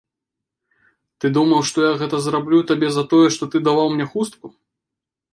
[1.19, 4.45] Ты думаў, што я гэта зраблю табе за тое, што ты даваў мне хустку?